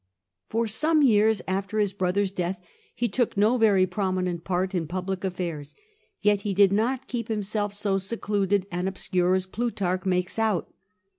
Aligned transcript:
For 0.49 0.65
some 0.65 1.03
years 1.03 1.43
after 1.47 1.77
his 1.77 1.93
brother's 1.93 2.31
death 2.31 2.59
he 2.95 3.07
took 3.07 3.37
no 3.37 3.59
very 3.59 3.85
prominent 3.85 4.43
part 4.43 4.73
in 4.73 4.87
public 4.87 5.23
affairs; 5.23 5.75
yet 6.21 6.41
he 6.41 6.55
did 6.55 6.71
not 6.73 7.07
keep 7.07 7.29
him 7.29 7.43
self 7.43 7.75
so 7.75 7.99
secluded 7.99 8.65
and 8.71 8.87
obscure 8.87 9.35
as 9.35 9.45
Plutarch 9.45 10.07
makes 10.07 10.39
out. 10.39 10.73